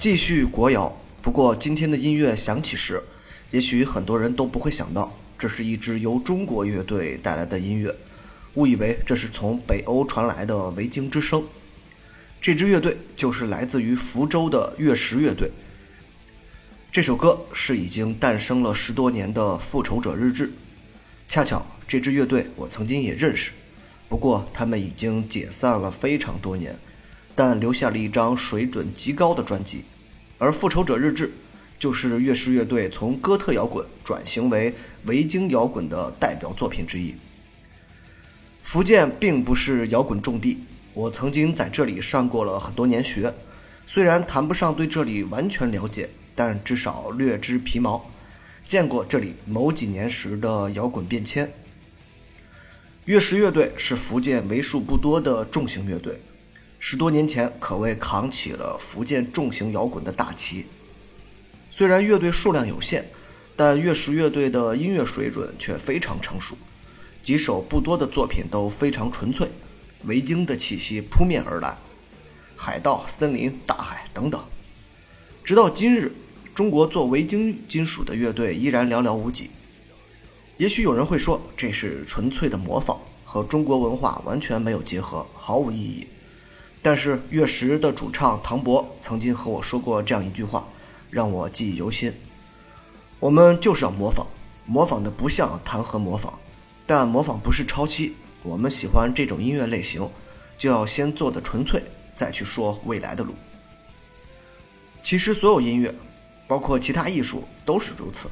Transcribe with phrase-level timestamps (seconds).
[0.00, 0.90] 继续国谣。
[1.20, 3.02] 不过今天的音乐响起时，
[3.50, 7.94] 也许很多人都不会想到，这是一支由中国乐队带来的音乐，
[8.54, 11.44] 误以为这是从北欧传来的维京之声。
[12.40, 15.50] 这支乐队就是来自于福州的月食乐队。
[16.90, 20.46] 这首歌是已经诞生了十多年的《复仇者日志》，
[21.28, 23.50] 恰巧这支乐队我曾经也认识，
[24.08, 26.74] 不过他们已经解散了非常多年，
[27.34, 29.84] 但留下了一张水准极高的专辑。
[30.40, 31.28] 而《复仇者日志》
[31.78, 37.14] 就是月食乐队从哥特摇滚转型为维京摇滚的代表作品之一。
[38.62, 40.64] 福建并不是摇滚重地。
[40.94, 43.32] 我曾经在这里上过了很多年学，
[43.86, 48.10] 虽然谈不上对这里完全了解，但至少略知皮毛，
[48.66, 51.52] 见过这里某几年时的摇滚变迁。
[53.04, 56.18] 月食乐队是福建为数不多的重型乐队，
[56.82, 60.64] 十多年前可谓扛起了福建重型摇滚的大旗。
[61.68, 63.04] 虽然乐队数量有限，
[63.54, 66.56] 但月食乐队的音乐水准却非常成熟，
[67.22, 69.46] 几首不多的作品都非常纯粹。
[70.04, 71.76] 维京的气息扑面而来，
[72.56, 74.42] 海盗、森林、大海等等。
[75.44, 76.10] 直到今日，
[76.54, 79.50] 中国做维京金属的乐队依然寥寥无几。
[80.56, 86.06] 也许有人会说，这是纯粹的模仿，和中国文化完全没有结合，毫无意义。
[86.82, 90.66] 但是月食的主唱唐博曾经和我说过这样一句话，
[91.10, 92.12] 让我记忆犹新：
[93.18, 94.26] 我们就是要模仿，
[94.64, 96.38] 模仿的不像谈何模仿，
[96.86, 98.14] 但模仿不是抄袭。
[98.42, 100.08] 我们喜欢这种音乐类型，
[100.56, 101.82] 就要先做的纯粹，
[102.14, 103.34] 再去说未来的路。
[105.02, 105.94] 其实所有音乐，
[106.48, 108.30] 包括其他艺术都是如此。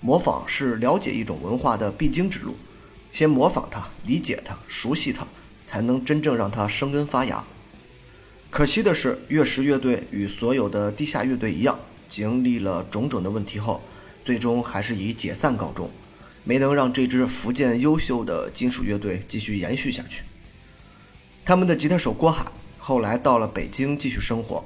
[0.00, 2.56] 模仿是了解一种文化的必经之路，
[3.12, 5.24] 先模仿它，理解它，熟悉它，
[5.64, 7.44] 才能真正让它生根发芽。
[8.54, 11.76] 可惜的是，月食乐队与所有的地下乐队一样，
[12.08, 13.82] 经历了种种的问题后，
[14.24, 15.90] 最终还是以解散告终。
[16.44, 20.22] 没能让这支福建优秀的金属乐队继续延续下去。
[21.44, 22.46] 他们的吉他手郭海
[22.78, 24.64] 后来到了北京继续生活，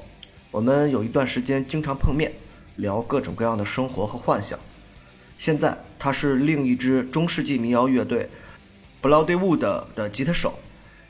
[0.50, 2.30] 我们有一段时间经常碰面，
[2.76, 4.58] 聊各种各样的生活和幻想。
[5.38, 8.28] 现在他是另一支中世纪民谣乐队
[9.00, 10.58] Bloodywood 的吉他手，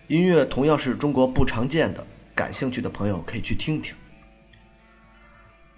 [0.06, 2.06] 音乐同样是中国不常见的，
[2.38, 3.92] 感兴趣的朋友可以去听听。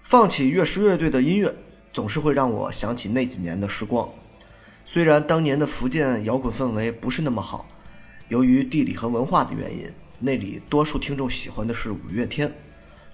[0.03, 1.51] 放起乐师乐队的音乐，
[1.91, 4.07] 总是会让我想起那几年的时光。
[4.85, 7.67] 虽然当年的福建摇滚氛围不是那么好，
[8.27, 9.87] 由于地理和文化的原因，
[10.19, 12.53] 那里多数听众喜欢的是五月天，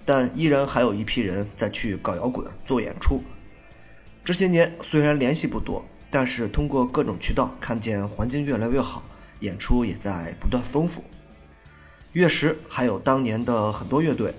[0.03, 3.23] 但依然还有一批人在去搞摇滚、做演出。
[4.25, 9.01] 这些年虽然联系不多，但是通过各种渠道看见环境越来越好，
[9.39, 11.01] 演出也在不断丰富。
[12.17, 14.33] 月食还有当年的很多乐队，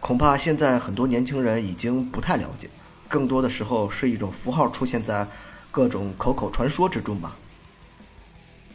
[0.00, 2.68] 恐怕现在很多年轻人已经不太了解，
[3.06, 5.28] 更多的时候是一种符号出现在。
[5.70, 7.36] 各种口口传说之中吧。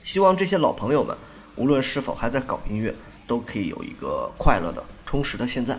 [0.02, 1.16] 希望这些老朋友们，
[1.58, 2.96] 无论是否还在搞音乐，
[3.28, 5.78] 都可以有一个快乐的、充实的现在。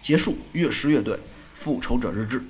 [0.00, 1.14] 结束，乐师乐队
[1.52, 2.40] 《复仇者日志》。